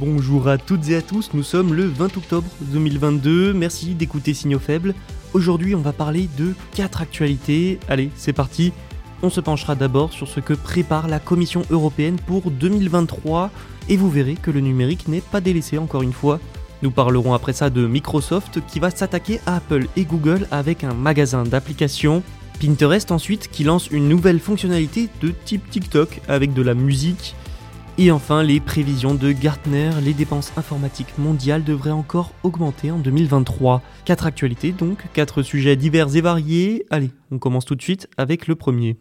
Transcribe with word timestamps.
Bonjour 0.00 0.48
à 0.48 0.56
toutes 0.56 0.88
et 0.88 0.96
à 0.96 1.02
tous, 1.02 1.28
nous 1.34 1.42
sommes 1.42 1.74
le 1.74 1.84
20 1.84 2.16
octobre 2.16 2.48
2022, 2.62 3.52
merci 3.52 3.94
d'écouter 3.94 4.32
Signaux 4.32 4.58
faibles. 4.58 4.94
Aujourd'hui 5.34 5.74
on 5.74 5.82
va 5.82 5.92
parler 5.92 6.26
de 6.38 6.54
4 6.74 7.02
actualités, 7.02 7.78
allez 7.86 8.10
c'est 8.16 8.32
parti, 8.32 8.72
on 9.22 9.28
se 9.28 9.42
penchera 9.42 9.74
d'abord 9.74 10.10
sur 10.10 10.26
ce 10.26 10.40
que 10.40 10.54
prépare 10.54 11.06
la 11.06 11.18
Commission 11.18 11.64
européenne 11.68 12.16
pour 12.16 12.50
2023 12.50 13.50
et 13.90 13.98
vous 13.98 14.08
verrez 14.08 14.36
que 14.36 14.50
le 14.50 14.60
numérique 14.60 15.06
n'est 15.06 15.20
pas 15.20 15.42
délaissé 15.42 15.76
encore 15.76 16.00
une 16.00 16.14
fois. 16.14 16.40
Nous 16.80 16.90
parlerons 16.90 17.34
après 17.34 17.52
ça 17.52 17.68
de 17.68 17.86
Microsoft 17.86 18.60
qui 18.68 18.80
va 18.80 18.90
s'attaquer 18.90 19.38
à 19.44 19.56
Apple 19.56 19.86
et 19.96 20.06
Google 20.06 20.48
avec 20.50 20.82
un 20.82 20.94
magasin 20.94 21.42
d'applications. 21.42 22.22
Pinterest 22.58 23.12
ensuite 23.12 23.48
qui 23.50 23.64
lance 23.64 23.90
une 23.90 24.08
nouvelle 24.08 24.40
fonctionnalité 24.40 25.10
de 25.20 25.28
type 25.44 25.68
TikTok 25.68 26.22
avec 26.26 26.54
de 26.54 26.62
la 26.62 26.72
musique. 26.72 27.34
Et 28.02 28.10
enfin, 28.10 28.42
les 28.42 28.60
prévisions 28.60 29.14
de 29.14 29.30
Gartner, 29.30 29.90
les 30.02 30.14
dépenses 30.14 30.54
informatiques 30.56 31.18
mondiales 31.18 31.64
devraient 31.64 31.90
encore 31.90 32.32
augmenter 32.42 32.90
en 32.90 32.98
2023. 32.98 33.82
Quatre 34.06 34.24
actualités 34.24 34.72
donc, 34.72 35.04
quatre 35.12 35.42
sujets 35.42 35.76
divers 35.76 36.16
et 36.16 36.22
variés. 36.22 36.86
Allez, 36.88 37.10
on 37.30 37.38
commence 37.38 37.66
tout 37.66 37.74
de 37.74 37.82
suite 37.82 38.08
avec 38.16 38.46
le 38.46 38.54
premier. 38.54 38.96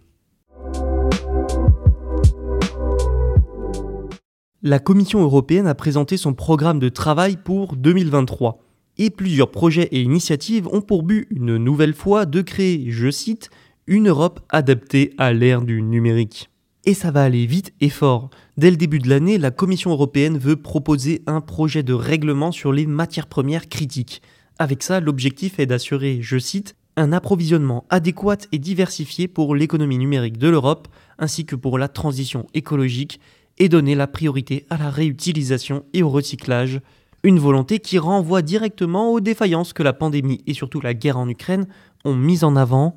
La 4.62 4.80
Commission 4.80 5.22
européenne 5.22 5.68
a 5.68 5.76
présenté 5.76 6.18
son 6.18 6.34
programme 6.34 6.80
de 6.80 6.90
travail 6.90 7.38
pour 7.38 7.78
2023. 7.78 8.60
Et 8.98 9.12
plusieurs 9.12 9.50
projets 9.50 9.88
et 9.94 10.02
initiatives 10.02 10.68
ont 10.74 10.82
pour 10.82 11.04
but 11.04 11.26
une 11.30 11.56
nouvelle 11.56 11.94
fois 11.94 12.26
de 12.26 12.42
créer, 12.42 12.92
je 12.92 13.10
cite, 13.10 13.50
une 13.88 14.10
Europe 14.10 14.42
adaptée 14.50 15.14
à 15.18 15.32
l'ère 15.32 15.62
du 15.62 15.82
numérique. 15.82 16.49
Et 16.86 16.94
ça 16.94 17.12
va 17.12 17.24
aller 17.24 17.46
vite 17.46 17.74
et 17.82 17.90
fort. 17.90 18.30
Dès 18.58 18.72
le 18.72 18.78
début 18.78 19.00
de 19.00 19.10
l'année, 19.10 19.38
la 19.38 19.52
Commission 19.52 19.92
européenne 19.92 20.38
veut 20.38 20.56
proposer 20.56 21.22
un 21.28 21.42
projet 21.42 21.84
de 21.84 21.94
règlement 21.94 22.52
sur 22.52 22.72
les 22.72 22.86
matières 22.86 23.28
premières 23.28 23.68
critiques. 23.68 24.22
Avec 24.60 24.84
ça, 24.84 25.00
l'objectif 25.00 25.60
est 25.60 25.66
d'assurer, 25.66 26.20
je 26.22 26.38
cite, 26.38 26.76
un 26.96 27.14
approvisionnement 27.14 27.86
adéquat 27.90 28.38
et 28.52 28.60
diversifié 28.60 29.28
pour 29.28 29.56
l'économie 29.56 29.98
numérique 29.98 30.38
de 30.38 30.50
l'Europe, 30.50 30.88
ainsi 31.18 31.46
que 31.46 31.56
pour 31.56 31.78
la 31.78 31.88
transition 31.88 32.48
écologique 32.54 33.20
et 33.58 33.70
donner 33.70 33.96
la 33.96 34.08
priorité 34.08 34.66
à 34.70 34.78
la 34.78 34.90
réutilisation 34.90 35.86
et 35.94 36.04
au 36.04 36.10
recyclage. 36.10 36.82
Une 37.24 37.40
volonté 37.40 37.80
qui 37.80 38.00
renvoie 38.00 38.42
directement 38.42 39.12
aux 39.12 39.20
défaillances 39.20 39.74
que 39.74 39.84
la 39.84 39.94
pandémie 39.94 40.42
et 40.48 40.54
surtout 40.54 40.80
la 40.80 40.94
guerre 40.94 41.18
en 41.18 41.28
Ukraine 41.28 41.68
ont 42.06 42.16
mises 42.16 42.46
en 42.46 42.56
avant. 42.56 42.96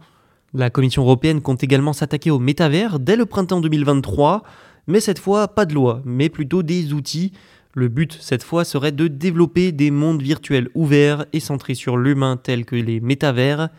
La 0.54 0.68
Commission 0.68 1.02
européenne 1.02 1.40
compte 1.40 1.64
également 1.64 1.94
s'attaquer 1.94 2.30
au 2.30 2.38
métavers 2.38 3.00
dès 3.00 3.16
le 3.16 3.24
printemps 3.24 3.62
2023, 3.62 4.42
mais 4.86 5.00
cette 5.00 5.18
fois 5.18 5.48
pas 5.48 5.64
de 5.64 5.72
loi, 5.72 6.02
mais 6.04 6.28
plutôt 6.28 6.62
des 6.62 6.92
outils. 6.92 7.32
Le 7.72 7.88
but 7.88 8.18
cette 8.20 8.42
fois 8.42 8.66
serait 8.66 8.92
de 8.92 9.08
développer 9.08 9.72
des 9.72 9.90
mondes 9.90 10.20
virtuels 10.20 10.68
ouverts 10.74 11.24
et 11.32 11.40
centrés 11.40 11.74
sur 11.74 11.96
l'humain 11.96 12.36
tels 12.36 12.66
que 12.66 12.76
les 12.76 13.00
métavers. 13.00 13.70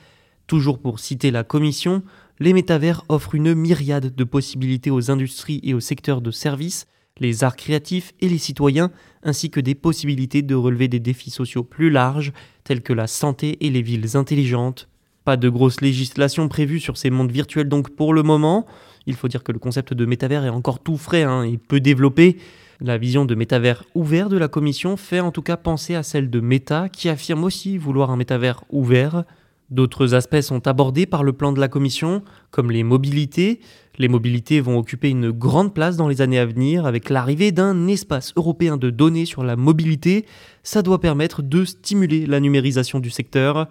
Toujours 0.47 0.79
pour 0.79 0.99
citer 0.99 1.29
la 1.29 1.43
Commission, 1.43 2.01
les 2.39 2.53
métavers 2.53 3.05
offrent 3.07 3.35
une 3.35 3.53
myriade 3.53 4.15
de 4.15 4.23
possibilités 4.23 4.89
aux 4.89 5.11
industries 5.11 5.59
et 5.61 5.75
aux 5.75 5.79
secteurs 5.79 6.21
de 6.21 6.31
services, 6.31 6.87
les 7.19 7.43
arts 7.43 7.55
créatifs 7.55 8.13
et 8.19 8.27
les 8.27 8.39
citoyens, 8.39 8.89
ainsi 9.21 9.51
que 9.51 9.59
des 9.59 9.75
possibilités 9.75 10.41
de 10.41 10.55
relever 10.55 10.87
des 10.87 10.99
défis 10.99 11.29
sociaux 11.29 11.63
plus 11.63 11.91
larges, 11.91 12.33
tels 12.63 12.81
que 12.81 12.93
la 12.93 13.05
santé 13.05 13.63
et 13.63 13.69
les 13.69 13.83
villes 13.83 14.17
intelligentes. 14.17 14.89
Pas 15.25 15.37
de 15.37 15.47
grosse 15.47 15.79
législation 15.79 16.47
prévue 16.49 16.79
sur 16.79 16.97
ces 16.97 17.09
mondes 17.09 17.31
virtuels 17.31 17.69
donc 17.69 17.89
pour 17.91 18.13
le 18.13 18.23
moment. 18.23 18.65
Il 19.05 19.15
faut 19.15 19.27
dire 19.27 19.43
que 19.43 19.51
le 19.51 19.59
concept 19.59 19.93
de 19.93 20.05
métavers 20.05 20.45
est 20.45 20.49
encore 20.49 20.79
tout 20.79 20.97
frais 20.97 21.23
hein, 21.23 21.43
et 21.43 21.57
peu 21.57 21.79
développé. 21.79 22.37
La 22.81 22.97
vision 22.97 23.23
de 23.23 23.33
métavers 23.33 23.85
ouvert 23.95 24.27
de 24.27 24.37
la 24.37 24.49
Commission 24.49 24.97
fait 24.97 25.21
en 25.21 25.31
tout 25.31 25.41
cas 25.41 25.55
penser 25.55 25.95
à 25.95 26.03
celle 26.03 26.29
de 26.29 26.41
Meta, 26.41 26.89
qui 26.89 27.07
affirme 27.07 27.45
aussi 27.45 27.77
vouloir 27.77 28.11
un 28.11 28.17
métavers 28.17 28.63
ouvert. 28.69 29.23
D'autres 29.69 30.13
aspects 30.13 30.41
sont 30.41 30.67
abordés 30.67 31.05
par 31.05 31.23
le 31.23 31.31
plan 31.31 31.53
de 31.53 31.59
la 31.59 31.69
Commission, 31.69 32.21
comme 32.51 32.69
les 32.69 32.83
mobilités. 32.83 33.61
Les 33.97 34.09
mobilités 34.09 34.59
vont 34.59 34.77
occuper 34.77 35.09
une 35.09 35.31
grande 35.31 35.73
place 35.73 35.95
dans 35.95 36.07
les 36.07 36.21
années 36.21 36.39
à 36.39 36.45
venir 36.45 36.85
avec 36.85 37.09
l'arrivée 37.09 37.51
d'un 37.51 37.87
espace 37.87 38.33
européen 38.35 38.75
de 38.75 38.89
données 38.89 39.25
sur 39.25 39.43
la 39.43 39.55
mobilité. 39.55 40.25
Ça 40.63 40.81
doit 40.81 40.99
permettre 40.99 41.41
de 41.41 41.63
stimuler 41.63 42.25
la 42.25 42.39
numérisation 42.39 42.99
du 42.99 43.09
secteur. 43.09 43.67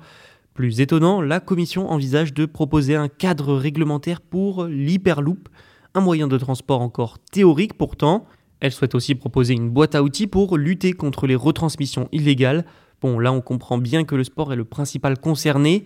Plus 0.55 0.81
étonnant, 0.81 1.21
la 1.21 1.41
Commission 1.41 1.91
envisage 1.91 2.35
de 2.35 2.47
proposer 2.47 2.95
un 2.95 3.09
cadre 3.09 3.55
réglementaire 3.55 4.21
pour 4.21 4.65
l'Hyperloop, 4.67 5.49
un 5.95 6.01
moyen 6.01 6.29
de 6.29 6.39
transport 6.39 6.81
encore 6.81 7.19
théorique 7.31 7.75
pourtant. 7.75 8.27
Elle 8.61 8.73
souhaite 8.73 8.95
aussi 8.95 9.15
proposer 9.15 9.55
une 9.55 9.71
boîte 9.71 9.95
à 9.95 10.03
outils 10.03 10.27
pour 10.27 10.57
lutter 10.57 10.93
contre 10.93 11.27
les 11.27 11.35
retransmissions 11.35 12.09
illégales 12.13 12.65
Bon, 13.03 13.19
là 13.19 13.33
on 13.33 13.41
comprend 13.41 13.79
bien 13.79 14.05
que 14.05 14.15
le 14.15 14.23
sport 14.23 14.53
est 14.53 14.57
le 14.57 14.65
principal 14.65 15.19
concerné. 15.19 15.85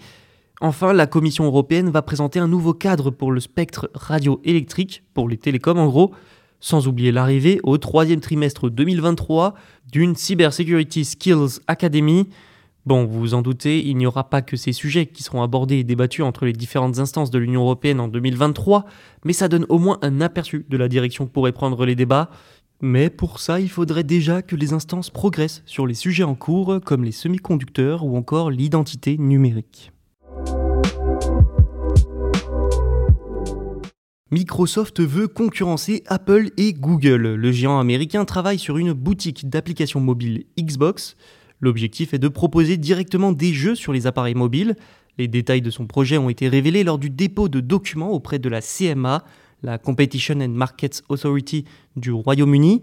Enfin, 0.61 0.93
la 0.93 1.07
Commission 1.07 1.45
européenne 1.45 1.89
va 1.89 2.03
présenter 2.03 2.39
un 2.39 2.47
nouveau 2.47 2.75
cadre 2.75 3.11
pour 3.11 3.33
le 3.33 3.41
spectre 3.41 3.91
radioélectrique, 3.95 5.03
pour 5.15 5.29
les 5.29 5.39
télécoms 5.39 5.79
en 5.79 5.87
gros, 5.87 6.13
sans 6.61 6.89
oublier 6.89 7.13
l'arrivée 7.13 7.59
au 7.63 7.79
troisième 7.79 8.21
trimestre 8.21 8.69
2023 8.69 9.55
d'une 9.91 10.15
Cybersecurity 10.15 11.07
Skills 11.07 11.61
Academy. 11.67 12.29
Bon, 12.87 13.05
vous 13.05 13.19
vous 13.19 13.35
en 13.35 13.43
doutez, 13.43 13.85
il 13.85 13.97
n'y 13.97 14.07
aura 14.07 14.31
pas 14.31 14.43
que 14.43 14.57
ces 14.57 14.71
sujets 14.73 15.07
qui 15.07 15.25
seront 15.25 15.43
abordés 15.43 15.79
et 15.79 15.85
débattus 15.85 16.25
entre 16.25 16.47
les 16.47 16.53
différentes 16.53 17.01
instances 17.01 17.33
de 17.33 17.39
l'Union 17.41 17.63
européenne 17.63 17.99
en 17.99 18.07
2023, 18.07 18.85
mais 19.25 19.33
ça 19.33 19.49
donne 19.49 19.67
au 19.69 19.81
moins 19.81 19.99
un 20.03 20.21
aperçu 20.21 20.65
de 20.69 20.77
la 20.77 20.87
direction 20.87 21.27
que 21.27 21.33
pourraient 21.33 21.51
prendre 21.51 21.85
les 21.85 21.97
débats. 21.97 22.31
Mais 22.81 23.11
pour 23.11 23.41
ça, 23.41 23.59
il 23.59 23.69
faudrait 23.69 24.05
déjà 24.05 24.41
que 24.41 24.55
les 24.55 24.73
instances 24.73 25.11
progressent 25.11 25.65
sur 25.67 25.85
les 25.85 25.95
sujets 25.95 26.23
en 26.23 26.37
cours 26.37 26.79
comme 26.85 27.03
les 27.03 27.11
semi-conducteurs 27.11 28.05
ou 28.05 28.17
encore 28.17 28.53
l'identité 28.53 29.19
numérique. 29.19 29.91
Microsoft 34.31 35.01
veut 35.01 35.27
concurrencer 35.27 36.05
Apple 36.07 36.51
et 36.57 36.73
Google. 36.73 37.35
Le 37.35 37.51
géant 37.51 37.81
américain 37.81 38.25
travaille 38.25 38.61
sur 38.61 38.79
une 38.79 38.93
boutique 38.93 39.49
d'applications 39.49 40.01
mobiles 40.01 40.45
Xbox. 40.57 41.17
L'objectif 41.61 42.15
est 42.15 42.19
de 42.19 42.29
proposer 42.29 42.77
directement 42.77 43.33
des 43.33 43.53
jeux 43.53 43.75
sur 43.75 43.93
les 43.93 44.07
appareils 44.07 44.35
mobiles. 44.35 44.77
Les 45.19 45.29
détails 45.29 45.63
de 45.63 45.71
son 45.71 45.87
projet 45.87 46.19
ont 46.19 46.29
été 46.29 46.49
révélés 46.49 46.85
lors 46.85 46.99
du 46.99 47.11
dépôt 47.11 47.49
de 47.49 47.61
documents 47.61 48.11
auprès 48.11 48.39
de 48.39 48.49
la 48.49 48.61
CMA, 48.61 49.25
la 49.63 49.79
Competition 49.79 50.41
and 50.41 50.51
Markets 50.51 51.03
Authority 51.09 51.65
du 51.97 52.13
Royaume-Uni, 52.13 52.83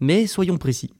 mais 0.00 0.26
soyons 0.26 0.58
précis. 0.58 0.90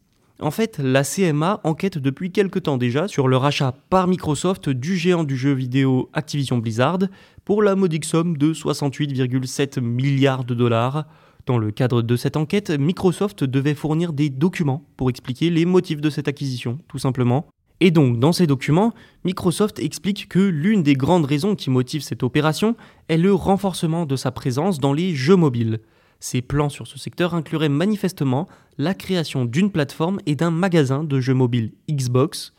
En 0.40 0.52
fait, 0.52 0.78
la 0.78 1.02
CMA 1.02 1.60
enquête 1.64 1.98
depuis 1.98 2.30
quelque 2.30 2.60
temps 2.60 2.76
déjà 2.76 3.08
sur 3.08 3.26
le 3.26 3.36
rachat 3.36 3.74
par 3.90 4.06
Microsoft 4.06 4.68
du 4.68 4.96
géant 4.96 5.24
du 5.24 5.36
jeu 5.36 5.52
vidéo 5.52 6.10
Activision 6.12 6.58
Blizzard 6.58 7.00
pour 7.44 7.60
la 7.60 7.74
modique 7.74 8.04
somme 8.04 8.36
de 8.36 8.54
68,7 8.54 9.80
milliards 9.80 10.44
de 10.44 10.54
dollars. 10.54 11.06
Dans 11.48 11.56
le 11.56 11.70
cadre 11.70 12.02
de 12.02 12.14
cette 12.14 12.36
enquête, 12.36 12.68
Microsoft 12.68 13.42
devait 13.42 13.74
fournir 13.74 14.12
des 14.12 14.28
documents 14.28 14.84
pour 14.98 15.08
expliquer 15.08 15.48
les 15.48 15.64
motifs 15.64 16.02
de 16.02 16.10
cette 16.10 16.28
acquisition, 16.28 16.78
tout 16.88 16.98
simplement. 16.98 17.46
Et 17.80 17.90
donc, 17.90 18.18
dans 18.18 18.32
ces 18.32 18.46
documents, 18.46 18.92
Microsoft 19.24 19.78
explique 19.78 20.28
que 20.28 20.40
l'une 20.40 20.82
des 20.82 20.92
grandes 20.92 21.24
raisons 21.24 21.56
qui 21.56 21.70
motivent 21.70 22.02
cette 22.02 22.22
opération 22.22 22.76
est 23.08 23.16
le 23.16 23.32
renforcement 23.32 24.04
de 24.04 24.14
sa 24.14 24.30
présence 24.30 24.78
dans 24.78 24.92
les 24.92 25.14
jeux 25.14 25.36
mobiles. 25.36 25.80
Ces 26.20 26.42
plans 26.42 26.68
sur 26.68 26.86
ce 26.86 26.98
secteur 26.98 27.32
incluraient 27.32 27.70
manifestement 27.70 28.46
la 28.76 28.92
création 28.92 29.46
d'une 29.46 29.70
plateforme 29.70 30.20
et 30.26 30.34
d'un 30.34 30.50
magasin 30.50 31.02
de 31.02 31.18
jeux 31.18 31.32
mobiles 31.32 31.72
Xbox. 31.90 32.52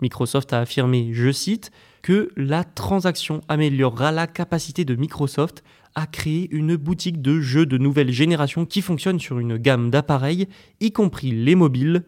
Microsoft 0.00 0.52
a 0.52 0.58
affirmé, 0.58 1.10
je 1.12 1.30
cite, 1.30 1.70
que 2.02 2.32
la 2.36 2.64
transaction 2.64 3.40
améliorera 3.46 4.10
la 4.10 4.26
capacité 4.26 4.84
de 4.84 4.96
Microsoft 4.96 5.62
à 5.94 6.06
créer 6.06 6.48
une 6.50 6.76
boutique 6.76 7.20
de 7.20 7.40
jeux 7.40 7.66
de 7.66 7.78
nouvelle 7.78 8.10
génération 8.10 8.66
qui 8.66 8.82
fonctionne 8.82 9.20
sur 9.20 9.38
une 9.38 9.56
gamme 9.56 9.90
d'appareils, 9.90 10.48
y 10.80 10.92
compris 10.92 11.30
les 11.30 11.54
mobiles. 11.54 12.04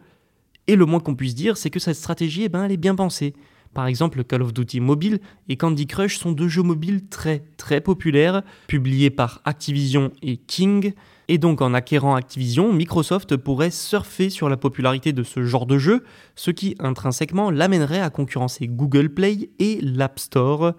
Et 0.67 0.75
le 0.75 0.85
moins 0.85 0.99
qu'on 0.99 1.15
puisse 1.15 1.35
dire, 1.35 1.57
c'est 1.57 1.69
que 1.69 1.79
cette 1.79 1.95
stratégie, 1.95 2.43
eh 2.43 2.49
ben, 2.49 2.63
elle 2.63 2.71
est 2.71 2.77
bien 2.77 2.95
pensée. 2.95 3.33
Par 3.75 3.87
exemple, 3.87 4.23
Call 4.23 4.41
of 4.41 4.53
Duty 4.53 4.79
Mobile 4.79 5.19
et 5.49 5.57
Candy 5.57 5.85
Crush 5.85 6.17
sont 6.17 6.31
deux 6.31 6.47
jeux 6.47 6.63
mobiles 6.63 7.07
très 7.09 7.43
très 7.57 7.81
populaires, 7.81 8.41
publiés 8.67 9.09
par 9.09 9.41
Activision 9.43 10.11
et 10.21 10.37
King. 10.37 10.93
Et 11.27 11.37
donc 11.37 11.61
en 11.61 11.73
acquérant 11.73 12.15
Activision, 12.15 12.71
Microsoft 12.71 13.35
pourrait 13.35 13.71
surfer 13.71 14.29
sur 14.29 14.47
la 14.47 14.55
popularité 14.55 15.11
de 15.11 15.23
ce 15.23 15.43
genre 15.43 15.65
de 15.65 15.77
jeu, 15.77 16.03
ce 16.35 16.51
qui 16.51 16.75
intrinsèquement 16.79 17.51
l'amènerait 17.51 17.99
à 17.99 18.09
concurrencer 18.09 18.67
Google 18.67 19.09
Play 19.09 19.49
et 19.59 19.79
l'App 19.81 20.19
Store. 20.19 20.73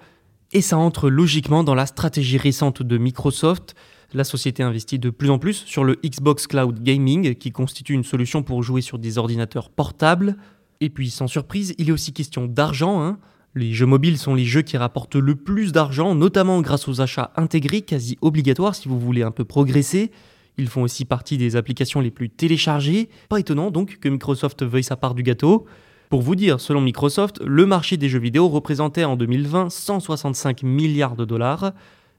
Et 0.56 0.62
ça 0.62 0.79
entre 0.79 1.11
logiquement 1.11 1.64
dans 1.64 1.75
la 1.75 1.85
stratégie 1.85 2.38
récente 2.38 2.82
de 2.82 2.97
Microsoft. 2.97 3.75
La 4.14 4.25
société 4.25 4.62
investit 4.62 4.99
de 4.99 5.11
plus 5.11 5.29
en 5.29 5.38
plus 5.38 5.53
sur 5.53 5.85
le 5.85 5.99
Xbox 6.03 6.47
Cloud 6.47 6.82
Gaming, 6.82 7.35
qui 7.35 7.53
constitue 7.53 7.93
une 7.93 8.05
solution 8.05 8.43
pour 8.43 8.62
jouer 8.62 8.81
sur 8.81 8.99
des 8.99 9.19
ordinateurs 9.19 9.69
portables. 9.69 10.35
Et 10.81 10.88
puis, 10.88 11.11
sans 11.11 11.26
surprise, 11.26 11.75
il 11.76 11.91
est 11.91 11.93
aussi 11.93 12.14
question 12.14 12.47
d'argent. 12.47 13.03
Hein. 13.03 13.19
Les 13.55 13.75
jeux 13.75 13.85
mobiles 13.85 14.17
sont 14.17 14.35
les 14.35 14.47
jeux 14.47 14.62
qui 14.62 14.79
rapportent 14.79 15.17
le 15.17 15.35
plus 15.35 15.73
d'argent, 15.73 16.14
notamment 16.14 16.62
grâce 16.62 16.88
aux 16.88 17.02
achats 17.02 17.32
intégrés 17.37 17.82
quasi 17.82 18.17
obligatoires 18.23 18.75
si 18.75 18.88
vous 18.88 18.99
voulez 18.99 19.23
un 19.23 19.32
peu 19.32 19.44
progresser. 19.44 20.11
Ils 20.56 20.69
font 20.69 20.81
aussi 20.81 21.05
partie 21.05 21.37
des 21.37 21.56
applications 21.56 22.00
les 22.00 22.11
plus 22.11 22.31
téléchargées. 22.31 23.11
Pas 23.29 23.41
étonnant 23.41 23.70
donc 23.70 23.99
que 23.99 24.09
Microsoft 24.09 24.64
veuille 24.64 24.85
sa 24.85 24.97
part 24.97 25.14
du 25.14 25.23
gâteau. 25.23 25.67
Pour 26.08 26.23
vous 26.23 26.37
dire, 26.37 26.61
selon 26.61 26.81
Microsoft, 26.81 27.41
le 27.44 27.67
marché 27.67 27.97
des 27.97 28.08
jeux 28.08 28.20
vidéo 28.20 28.49
représentait 28.49 29.05
en 29.05 29.17
2020 29.17 29.70
165 29.70 30.62
milliards 30.62 31.17
de 31.17 31.25
dollars, 31.25 31.73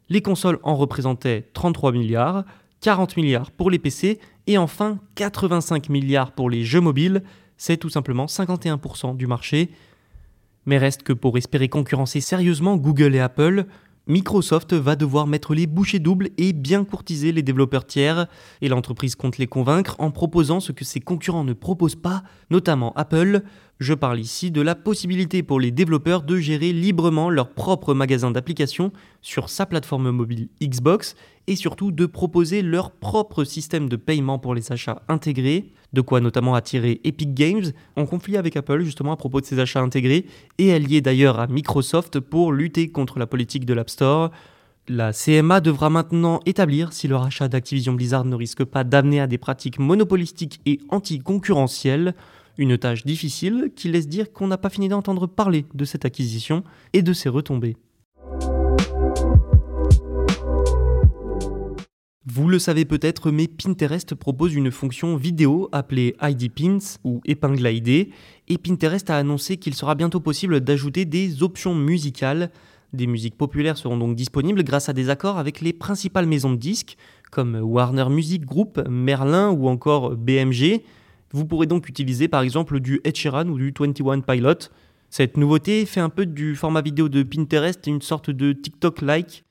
les 0.09 0.21
consoles 0.21 0.59
en 0.63 0.75
représentaient 0.75 1.49
33 1.53 1.93
milliards, 1.93 2.43
40 2.81 3.15
milliards 3.17 3.51
pour 3.51 3.71
les 3.71 3.79
PC 3.79 4.19
et 4.45 4.57
enfin 4.57 4.99
85 5.15 5.89
milliards 5.89 6.31
pour 6.31 6.49
les 6.49 6.63
jeux 6.63 6.81
mobiles, 6.81 7.23
c'est 7.57 7.77
tout 7.77 7.89
simplement 7.89 8.25
51% 8.25 9.15
du 9.15 9.25
marché. 9.25 9.69
Mais 10.65 10.77
reste 10.77 11.03
que 11.03 11.13
pour 11.13 11.37
espérer 11.37 11.69
concurrencer 11.69 12.19
sérieusement 12.19 12.75
Google 12.75 13.15
et 13.15 13.19
Apple, 13.19 13.65
Microsoft 14.07 14.73
va 14.73 14.95
devoir 14.95 15.27
mettre 15.27 15.53
les 15.53 15.67
bouchées 15.67 15.99
doubles 15.99 16.29
et 16.37 16.53
bien 16.53 16.85
courtiser 16.85 17.33
les 17.33 17.41
développeurs 17.41 17.85
tiers, 17.85 18.27
et 18.61 18.69
l'entreprise 18.69 19.15
compte 19.15 19.37
les 19.37 19.47
convaincre 19.47 19.95
en 19.99 20.11
proposant 20.11 20.61
ce 20.61 20.71
que 20.71 20.85
ses 20.85 21.01
concurrents 21.01 21.43
ne 21.43 21.51
proposent 21.51 21.95
pas, 21.95 22.23
notamment 22.49 22.93
Apple. 22.95 23.41
Je 23.79 23.93
parle 23.93 24.19
ici 24.19 24.49
de 24.49 24.61
la 24.61 24.73
possibilité 24.73 25.43
pour 25.43 25.59
les 25.59 25.69
développeurs 25.69 26.23
de 26.23 26.37
gérer 26.37 26.73
librement 26.73 27.29
leur 27.29 27.51
propre 27.51 27.93
magasin 27.93 28.31
d'applications 28.31 28.91
sur 29.21 29.49
sa 29.49 29.67
plateforme 29.67 30.09
mobile 30.09 30.49
Xbox 30.59 31.15
et 31.45 31.55
surtout 31.55 31.91
de 31.91 32.07
proposer 32.07 32.63
leur 32.63 32.89
propre 32.89 33.43
système 33.43 33.87
de 33.87 33.95
paiement 33.95 34.39
pour 34.39 34.55
les 34.55 34.71
achats 34.71 35.03
intégrés, 35.07 35.67
de 35.93 36.01
quoi 36.01 36.21
notamment 36.21 36.55
attirer 36.55 37.01
Epic 37.03 37.35
Games 37.35 37.71
en 37.95 38.07
conflit 38.07 38.35
avec 38.35 38.57
Apple 38.57 38.81
justement 38.81 39.11
à 39.11 39.17
propos 39.17 39.41
de 39.41 39.45
ces 39.45 39.59
achats 39.59 39.81
intégrés 39.81 40.25
et 40.57 40.73
allié 40.73 41.01
d'ailleurs 41.01 41.39
à 41.39 41.45
Microsoft 41.45 42.19
pour 42.19 42.53
lutter 42.53 42.89
contre 42.89 43.19
la 43.19 43.27
politique 43.27 43.65
de 43.65 43.75
l'App 43.75 43.91
Store. 43.91 44.31
La 44.89 45.13
CMA 45.13 45.59
devra 45.61 45.91
maintenant 45.91 46.39
établir 46.47 46.93
si 46.93 47.07
le 47.07 47.15
rachat 47.15 47.47
d'Activision 47.47 47.93
Blizzard 47.93 48.25
ne 48.25 48.35
risque 48.35 48.63
pas 48.63 48.83
d'amener 48.83 49.19
à 49.19 49.27
des 49.27 49.37
pratiques 49.37 49.77
monopolistiques 49.79 50.61
et 50.65 50.79
anticoncurrentielles, 50.89 52.15
une 52.57 52.77
tâche 52.77 53.05
difficile 53.05 53.71
qui 53.75 53.89
laisse 53.89 54.07
dire 54.07 54.31
qu'on 54.31 54.47
n'a 54.47 54.57
pas 54.57 54.69
fini 54.69 54.89
d'entendre 54.89 55.27
parler 55.27 55.65
de 55.73 55.85
cette 55.85 56.05
acquisition 56.05 56.63
et 56.93 57.01
de 57.01 57.13
ses 57.13 57.29
retombées. 57.29 57.77
Vous 62.29 62.49
le 62.49 62.59
savez 62.59 62.85
peut-être, 62.85 63.31
mais 63.31 63.47
Pinterest 63.47 64.13
propose 64.13 64.53
une 64.53 64.69
fonction 64.69 65.15
vidéo 65.15 65.69
appelée 65.71 66.15
ID 66.21 66.51
Pins 66.51 66.99
ou 67.03 67.21
épingle 67.25 67.65
à 67.65 67.71
idées, 67.71 68.09
et 68.47 68.57
Pinterest 68.57 69.09
a 69.09 69.17
annoncé 69.17 69.57
qu'il 69.57 69.73
sera 69.73 69.95
bientôt 69.95 70.19
possible 70.19 70.59
d'ajouter 70.59 71.05
des 71.05 71.41
options 71.41 71.73
musicales. 71.73 72.51
Des 72.93 73.07
musiques 73.07 73.37
populaires 73.37 73.77
seront 73.77 73.97
donc 73.97 74.15
disponibles 74.15 74.63
grâce 74.63 74.89
à 74.89 74.93
des 74.93 75.09
accords 75.09 75.37
avec 75.37 75.61
les 75.61 75.73
principales 75.73 76.27
maisons 76.27 76.51
de 76.51 76.57
disques, 76.57 76.97
comme 77.31 77.55
Warner 77.55 78.09
Music 78.09 78.45
Group, 78.45 78.79
Merlin 78.89 79.49
ou 79.49 79.67
encore 79.67 80.15
BMG. 80.15 80.83
Vous 81.31 81.45
pourrez 81.45 81.67
donc 81.67 81.89
utiliser 81.89 82.27
par 82.27 82.41
exemple 82.41 82.79
du 82.79 83.01
Ed 83.03 83.15
ou 83.49 83.57
du 83.57 83.73
21 83.77 84.21
Pilot. 84.21 84.69
Cette 85.09 85.37
nouveauté 85.37 85.85
fait 85.85 85.99
un 85.99 86.09
peu 86.09 86.25
du 86.25 86.55
format 86.55 86.81
vidéo 86.81 87.09
de 87.09 87.23
Pinterest 87.23 87.85
une 87.87 88.01
sorte 88.01 88.29
de 88.29 88.53
TikTok-like, 88.53 89.45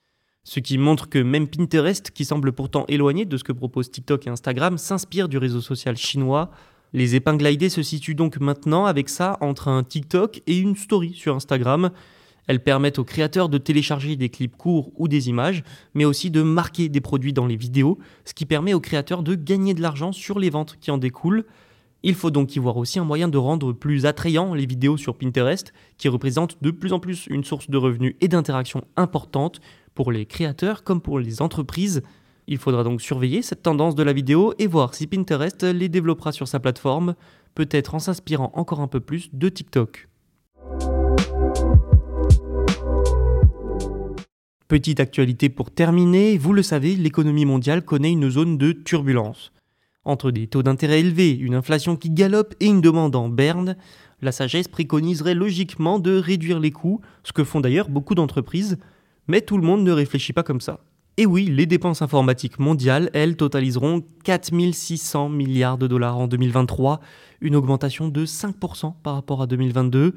ce 0.44 0.60
qui 0.60 0.78
montre 0.78 1.08
que 1.08 1.18
même 1.18 1.48
Pinterest, 1.48 2.10
qui 2.10 2.24
semble 2.24 2.52
pourtant 2.52 2.84
éloigné 2.88 3.24
de 3.24 3.36
ce 3.36 3.44
que 3.44 3.52
proposent 3.52 3.90
TikTok 3.90 4.26
et 4.26 4.30
Instagram, 4.30 4.78
s'inspire 4.78 5.28
du 5.28 5.38
réseau 5.38 5.60
social 5.60 5.96
chinois. 5.96 6.50
Les 6.92 7.14
épingles 7.14 7.46
à 7.46 7.68
se 7.68 7.82
situent 7.82 8.14
donc 8.14 8.38
maintenant 8.38 8.86
avec 8.86 9.08
ça 9.08 9.36
entre 9.40 9.68
un 9.68 9.82
TikTok 9.82 10.40
et 10.46 10.58
une 10.58 10.76
story 10.76 11.14
sur 11.14 11.34
Instagram. 11.34 11.90
Elles 12.46 12.62
permettent 12.62 12.98
aux 12.98 13.04
créateurs 13.04 13.48
de 13.48 13.58
télécharger 13.58 14.16
des 14.16 14.28
clips 14.28 14.56
courts 14.56 14.92
ou 14.96 15.08
des 15.08 15.28
images, 15.28 15.64
mais 15.94 16.04
aussi 16.04 16.30
de 16.30 16.42
marquer 16.42 16.88
des 16.88 17.00
produits 17.00 17.32
dans 17.32 17.46
les 17.46 17.56
vidéos, 17.56 17.98
ce 18.24 18.34
qui 18.34 18.46
permet 18.46 18.72
aux 18.72 18.80
créateurs 18.80 19.22
de 19.22 19.34
gagner 19.34 19.74
de 19.74 19.82
l'argent 19.82 20.12
sur 20.12 20.38
les 20.38 20.50
ventes 20.50 20.76
qui 20.80 20.90
en 20.90 20.98
découlent. 20.98 21.44
Il 22.08 22.14
faut 22.14 22.30
donc 22.30 22.54
y 22.54 22.60
voir 22.60 22.76
aussi 22.76 23.00
un 23.00 23.04
moyen 23.04 23.26
de 23.26 23.36
rendre 23.36 23.72
plus 23.72 24.06
attrayant 24.06 24.54
les 24.54 24.64
vidéos 24.64 24.96
sur 24.96 25.18
Pinterest, 25.18 25.72
qui 25.98 26.08
représentent 26.08 26.56
de 26.62 26.70
plus 26.70 26.92
en 26.92 27.00
plus 27.00 27.26
une 27.26 27.42
source 27.42 27.68
de 27.68 27.76
revenus 27.76 28.14
et 28.20 28.28
d'interaction 28.28 28.84
importante 28.94 29.60
pour 29.92 30.12
les 30.12 30.24
créateurs 30.24 30.84
comme 30.84 31.00
pour 31.00 31.18
les 31.18 31.42
entreprises. 31.42 32.04
Il 32.46 32.58
faudra 32.58 32.84
donc 32.84 33.00
surveiller 33.00 33.42
cette 33.42 33.64
tendance 33.64 33.96
de 33.96 34.04
la 34.04 34.12
vidéo 34.12 34.54
et 34.60 34.68
voir 34.68 34.94
si 34.94 35.08
Pinterest 35.08 35.64
les 35.64 35.88
développera 35.88 36.30
sur 36.30 36.46
sa 36.46 36.60
plateforme, 36.60 37.16
peut-être 37.56 37.96
en 37.96 37.98
s'inspirant 37.98 38.52
encore 38.54 38.82
un 38.82 38.86
peu 38.86 39.00
plus 39.00 39.28
de 39.32 39.48
TikTok. 39.48 40.08
Petite 44.68 45.00
actualité 45.00 45.48
pour 45.48 45.72
terminer, 45.72 46.38
vous 46.38 46.52
le 46.52 46.62
savez, 46.62 46.94
l'économie 46.94 47.46
mondiale 47.46 47.84
connaît 47.84 48.12
une 48.12 48.30
zone 48.30 48.58
de 48.58 48.70
turbulence. 48.70 49.50
Entre 50.06 50.30
des 50.30 50.46
taux 50.46 50.62
d'intérêt 50.62 51.00
élevés, 51.00 51.32
une 51.32 51.56
inflation 51.56 51.96
qui 51.96 52.10
galope 52.10 52.54
et 52.60 52.66
une 52.66 52.80
demande 52.80 53.16
en 53.16 53.28
berne, 53.28 53.76
la 54.22 54.30
sagesse 54.30 54.68
préconiserait 54.68 55.34
logiquement 55.34 55.98
de 55.98 56.16
réduire 56.16 56.60
les 56.60 56.70
coûts, 56.70 57.00
ce 57.24 57.32
que 57.32 57.42
font 57.42 57.60
d'ailleurs 57.60 57.88
beaucoup 57.88 58.14
d'entreprises, 58.14 58.78
mais 59.26 59.40
tout 59.40 59.58
le 59.58 59.66
monde 59.66 59.82
ne 59.82 59.90
réfléchit 59.90 60.32
pas 60.32 60.44
comme 60.44 60.60
ça. 60.60 60.78
Et 61.16 61.26
oui, 61.26 61.46
les 61.46 61.66
dépenses 61.66 62.02
informatiques 62.02 62.60
mondiales, 62.60 63.10
elles, 63.14 63.36
totaliseront 63.36 64.04
4600 64.22 65.28
milliards 65.28 65.76
de 65.76 65.88
dollars 65.88 66.18
en 66.18 66.28
2023, 66.28 67.00
une 67.40 67.56
augmentation 67.56 68.06
de 68.06 68.24
5% 68.24 68.94
par 69.02 69.14
rapport 69.14 69.42
à 69.42 69.48
2022. 69.48 70.14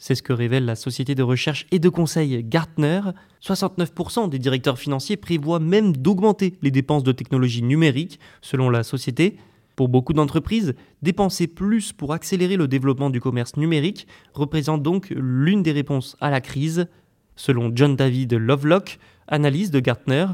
C'est 0.00 0.14
ce 0.14 0.22
que 0.22 0.32
révèle 0.32 0.64
la 0.64 0.76
société 0.76 1.16
de 1.16 1.24
recherche 1.24 1.66
et 1.72 1.80
de 1.80 1.88
conseil 1.88 2.44
Gartner. 2.44 3.00
69% 3.42 4.30
des 4.30 4.38
directeurs 4.38 4.78
financiers 4.78 5.16
prévoient 5.16 5.58
même 5.58 5.96
d'augmenter 5.96 6.54
les 6.62 6.70
dépenses 6.70 7.02
de 7.02 7.10
technologie 7.10 7.62
numérique, 7.62 8.20
selon 8.40 8.70
la 8.70 8.84
société. 8.84 9.36
Pour 9.74 9.88
beaucoup 9.88 10.12
d'entreprises, 10.12 10.74
dépenser 11.02 11.48
plus 11.48 11.92
pour 11.92 12.12
accélérer 12.12 12.56
le 12.56 12.68
développement 12.68 13.10
du 13.10 13.20
commerce 13.20 13.56
numérique 13.56 14.06
représente 14.34 14.82
donc 14.82 15.10
l'une 15.10 15.62
des 15.64 15.72
réponses 15.72 16.16
à 16.20 16.30
la 16.30 16.40
crise. 16.40 16.86
Selon 17.34 17.72
John 17.74 17.96
David 17.96 18.34
Lovelock, 18.34 18.98
analyse 19.26 19.72
de 19.72 19.80
Gartner, 19.80 20.26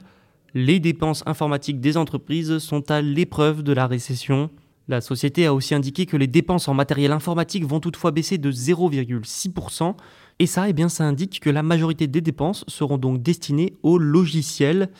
les 0.55 0.79
dépenses 0.79 1.23
informatiques 1.27 1.81
des 1.81 1.97
entreprises 1.97 2.59
sont 2.59 2.91
à 2.91 3.01
l'épreuve 3.01 3.63
de 3.63 3.73
la 3.73 3.87
récession. 3.87 4.51
La 4.87 5.01
société 5.01 5.47
a 5.47 5.55
aussi 5.55 5.75
indiqué 5.75 6.05
que 6.05 6.17
les 6.17 6.27
dépenses 6.27 6.69
en 6.69 6.75
matériel 6.75 7.13
informatique 7.13 7.65
vont 7.65 7.81
toutefois 7.81 8.11
baisser 8.11 8.37
de 8.37 8.53
0,6%, 8.53 9.95
et 10.41 10.47
ça, 10.47 10.69
eh 10.69 10.73
bien, 10.73 10.89
ça 10.89 11.05
indique 11.05 11.41
que 11.41 11.49
la 11.49 11.63
majorité 11.63 12.07
des 12.07 12.21
dépenses 12.21 12.65
seront 12.69 12.99
donc 12.99 13.23
destinées 13.23 13.75
aux 13.83 13.99
logiciels. 13.99 14.91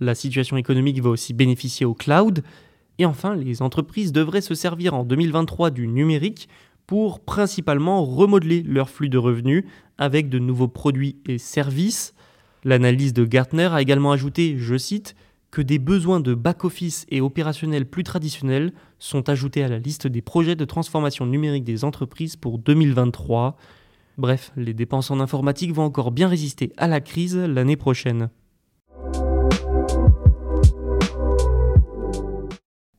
La 0.00 0.14
situation 0.14 0.56
économique 0.56 1.00
va 1.00 1.10
aussi 1.10 1.32
bénéficier 1.32 1.86
au 1.86 1.94
cloud, 1.94 2.42
et 2.98 3.06
enfin, 3.06 3.36
les 3.36 3.62
entreprises 3.62 4.12
devraient 4.12 4.40
se 4.40 4.54
servir 4.54 4.94
en 4.94 5.04
2023 5.04 5.70
du 5.70 5.86
numérique 5.86 6.48
pour 6.86 7.20
principalement 7.20 8.04
remodeler 8.04 8.64
leur 8.64 8.90
flux 8.90 9.08
de 9.08 9.16
revenus 9.16 9.64
avec 9.96 10.28
de 10.28 10.40
nouveaux 10.40 10.68
produits 10.68 11.16
et 11.26 11.38
services. 11.38 12.14
L'analyse 12.64 13.12
de 13.12 13.24
Gartner 13.24 13.68
a 13.72 13.80
également 13.80 14.10
ajouté, 14.10 14.56
je 14.58 14.76
cite, 14.76 15.14
que 15.50 15.62
des 15.62 15.78
besoins 15.78 16.20
de 16.20 16.34
back-office 16.34 17.06
et 17.08 17.20
opérationnels 17.20 17.86
plus 17.86 18.04
traditionnels 18.04 18.72
sont 18.98 19.28
ajoutés 19.28 19.64
à 19.64 19.68
la 19.68 19.78
liste 19.78 20.06
des 20.06 20.22
projets 20.22 20.56
de 20.56 20.64
transformation 20.64 21.26
numérique 21.26 21.64
des 21.64 21.84
entreprises 21.84 22.36
pour 22.36 22.58
2023. 22.58 23.56
Bref, 24.18 24.52
les 24.56 24.74
dépenses 24.74 25.10
en 25.10 25.20
informatique 25.20 25.72
vont 25.72 25.84
encore 25.84 26.12
bien 26.12 26.28
résister 26.28 26.72
à 26.76 26.86
la 26.86 27.00
crise 27.00 27.36
l'année 27.36 27.76
prochaine. 27.76 28.30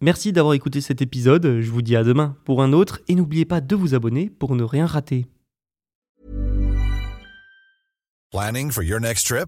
Merci 0.04 0.34
d'avoir 0.34 0.56
écouté 0.56 0.82
cet 0.82 1.04
épisode, 1.04 1.62
je 1.62 1.70
vous 1.70 1.84
dis 1.84 1.96
à 1.96 2.04
demain 2.04 2.36
pour 2.44 2.64
un 2.64 2.74
autre 2.74 3.02
et 3.08 3.14
n'oubliez 3.14 3.46
pas 3.46 3.62
de 3.62 3.76
vous 3.76 3.94
abonner 3.94 4.32
pour 4.32 4.56
ne 4.56 4.64
rien 4.64 4.88
rater. 4.88 5.28
Planning 8.32 8.72
for 8.72 8.82
your 8.82 9.00
next 9.00 9.28
trip? 9.28 9.48